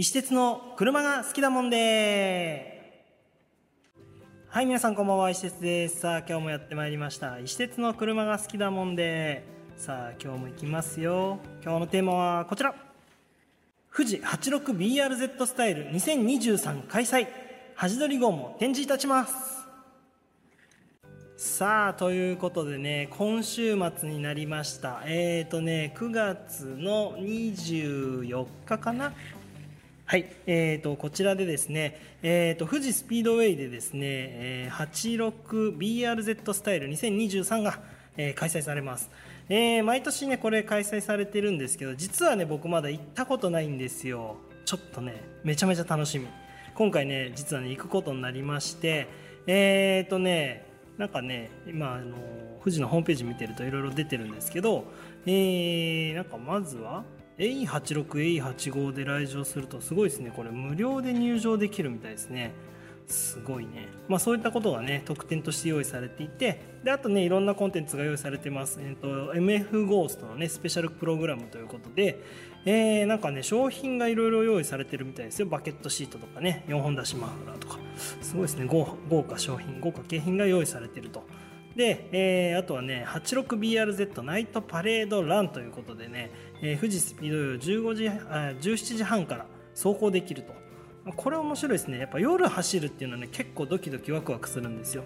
[0.00, 3.04] 石鉄の車が好きだもんで。
[4.48, 5.28] はい皆さんこんばんは。
[5.28, 6.00] 石鉄です。
[6.00, 7.38] さあ今日もやってまいりました。
[7.38, 9.44] 石鉄の車が好きだもんで。
[9.76, 11.38] さあ今日も行きますよ。
[11.62, 12.74] 今日のテーマはこちら。
[13.94, 17.28] 富士 86BRZ スタイル2023開催。
[17.74, 19.34] 端取り号も展示いたします。
[21.36, 25.02] さあということでね今週末になりました。
[25.04, 29.12] えっ、ー、とね9月の24日かな。
[30.10, 34.88] はい、えーと、こちらでですね、えーと、富士スピードウェイでですね、えー、
[35.78, 37.78] 86BRZ スタイル2023が、
[38.16, 39.08] えー、開催されます、
[39.48, 44.38] えー、毎年ねこれ開催されてるんですけど実はね僕まだ行ったことないんですよ。
[44.64, 46.26] ちょっとねめちゃめちゃ楽しみ。
[46.74, 49.06] 今回ね実はね行くことになりまして
[49.46, 50.66] えっ、ー、とね
[50.98, 52.16] なんかね今あの
[52.58, 54.86] 富士のホームページ見てるといろいろ出てるんですけど、
[55.24, 57.04] えー、なんかまずは
[57.40, 58.06] A86、
[58.42, 60.30] A85 で来場するとすごいですね。
[60.34, 62.52] これ無料で入場できるみたいですね。
[63.06, 72.22] すごいね、まあ、そういったことがね特典として用意されていてであとねいろんなコンテンツが用意されてます、えーと、MF ゴーストのねスペシャルプログラムということで、
[72.64, 75.48] えー、なんかね商品がいろいろ用意されてるみたいですよ。
[75.48, 77.78] バケットシートとかね4本出しマフラーとか。
[78.22, 78.66] すごいですね。
[78.66, 81.24] 豪華商品豪華景品が用意されてると。
[81.80, 90.52] で、えー、あとはね 86BRZ ナイトパレードランということでね、えー、富士スピード用15時あ17時半から走行できると。
[91.16, 91.98] これ面白いですね。
[91.98, 95.04] やっぱ夜走るっていうのはね結構ドキドキワクワクするんですよ。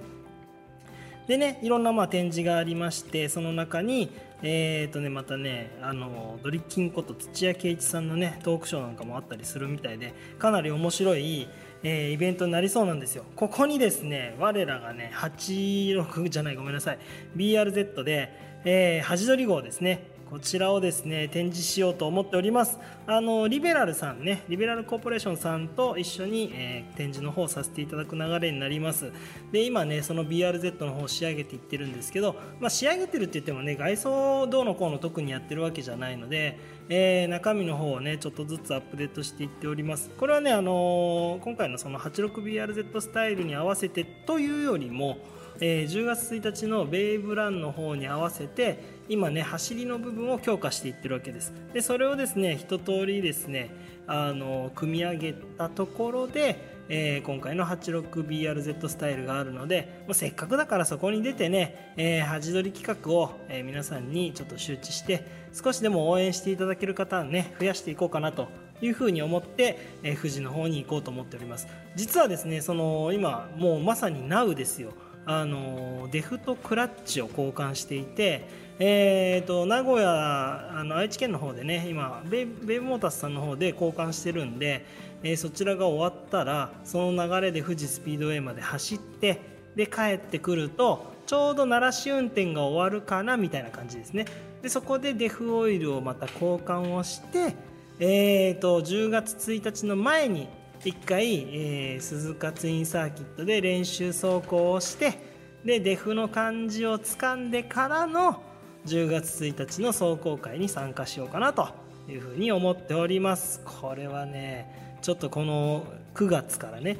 [1.28, 4.10] でねいろんなまあ展示がありましてその中に
[4.42, 11.48] えーとね、またねあのドリキンこと土屋圭一さんのねトークショーなんかもあったりするみたいでかなり面白い、
[11.84, 13.24] えー、イベントになりそうなんですよ。
[13.36, 16.98] ここにですね我らがね86じゃないごめんなさい。
[17.36, 18.32] BRZ で、
[18.64, 20.13] えー、端取り号ですね。
[20.34, 22.80] こちらをですね展示しようと思っております。
[23.06, 29.12] あのリベラルさんねリベラルコーポレーションさんと一緒に、えー、展示の方させていただく流れになります。
[29.52, 36.58] で今ねその BRZ の方仕上げていってるんですけど、まあ、仕上げてるって言ってもね外装どうのこうの特にやってるわけじゃないので、
[36.88, 40.10] えー、中身の方をねちょっとずつアップデートしていっております。
[40.18, 45.18] これはねあのー、今回のその 86BRZ スタイルに合わせてというよりも
[45.60, 48.78] えー、10月1日のベイブランの方に合わせて
[49.08, 51.52] 今ね走りの部分を強化していってるわけです。
[51.72, 53.70] でそれをですね一通りですね
[54.06, 68.48] あの組み上げたところでえー、今回の 86BRZ スタイルがあるので、まあ、せっかくだからそこに出てね、えー、端取り企画を、えー、皆さんにちょっと周知して少しでも応援していただける方をね増やしていこうかなと
[68.82, 71.68] いうふうに思って、えー、富士の方に行こうと思っております。
[71.96, 74.92] 実はですねその今もうまさに NOW ですよ。
[75.26, 78.46] あのデフとクラッチを交換していて、
[78.78, 84.84] えーと、名古屋あの愛知県の方でね今ベイベイモータスさんの方で交換してるんで、
[85.22, 89.40] えー、そちらが終わったらその流れで富士スピードウェイまで走って
[89.76, 94.26] で帰ってくるとちょうど鳴らし運転が終わるかなみたいな感じですね。
[94.60, 97.54] でそこでデフオイルをまた交換をして、
[97.98, 100.48] えーと10月1日の前に
[100.84, 105.18] 1回、えー、鈴鹿ツインサーキットで練習走行をして
[105.64, 108.42] でデフの感じをつかんでからの
[108.84, 111.68] 10月1日の壮行会に参加しようかなと
[112.06, 113.62] いうふうに思っております。
[113.64, 116.98] これはねちょっとこの9月からね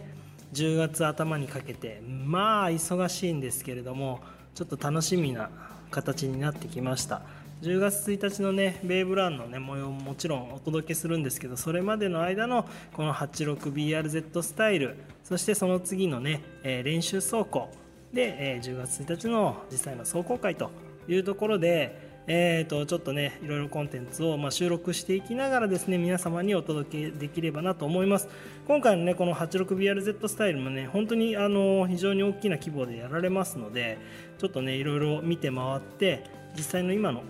[0.55, 4.21] 10月頭にかけてまあ忙しいんですけれども
[4.55, 5.51] ちょっと楽しみな
[5.91, 7.21] 形になってきました。
[7.65, 17.71] 10月1日のねベイブランのね模様ももちろんお届けするんですけどそれまでの間のこの 86BRZ スタイルそしてその次のね、え、練習走行
[18.13, 20.71] で、え、10月1日の実際の走行会と
[21.09, 28.29] いうところでえーと、ちょっとねいろいろコンテンツを、ま、収録していきながらですね皆様にお届けできればなと思います。
[28.67, 33.99] 今回のねこの 86BRZ スタイルもね本当にあの非常に大きな規模でやられますので
[34.39, 36.25] ちょっとねいろいろ見て回って
[36.57, 37.22] 実際の今の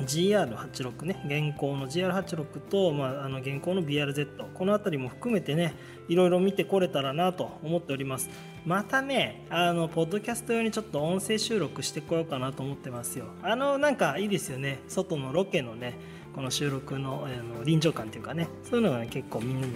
[0.00, 5.74] GR86 ね現行の GR86 と、まあ、あの現行の BRZ この辺りも含めてね
[6.08, 8.30] いろいろ見てこれたらなと思っております。
[8.64, 13.26] またねあのポッドキャスト用にちょっと音声収録してこようかなと思ってますよ。
[13.42, 14.80] あのなんかいいですよね。
[14.88, 15.94] 外のロケのね
[16.38, 19.72] この収録のあの臨場感というかねそういうのが、ね、結構みんなに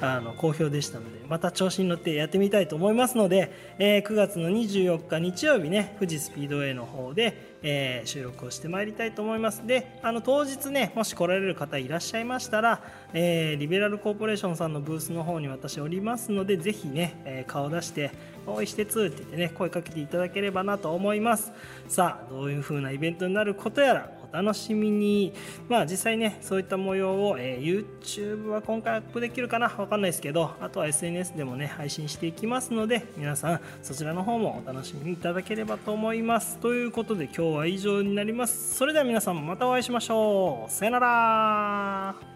[0.00, 9.66] あの好評でしたのでまた調子に乗ってやってみたいと思いますので、えー、9月の24日日曜日ね富士スピードウェイの方で、えー、収録をしてまいりたいと思います。
[9.66, 12.82] であの当日ねもし来られる方いらっしゃいましたら、
[13.12, 18.10] えー、リベラルコーポレーションさんのブースの方に私おりますのでぜひね、え顔出して
[18.46, 21.52] 「おいしてつ」って言ってね声かけていただければなと思います。
[21.88, 25.32] さあどういう風なイベントになることやらお楽しみに。
[25.68, 29.66] まあ実際ねそういった模様を、えー、YouTube は今回アップできるかな？
[29.76, 36.58] わかんないですけどあとは SNS でもね配信していきますので皆さんそちらの方もお楽しみいただければと思います。
[36.58, 38.74] ということで今日は以上になります。
[38.74, 40.70] それでは皆さんまたお会いしましょう。
[40.70, 42.35] さよなら。